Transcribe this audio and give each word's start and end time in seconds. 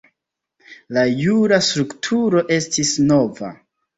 La 0.97 1.01
jura 1.09 1.59
strukturo 1.67 2.43
estis 2.57 2.97
nova. 3.13 3.53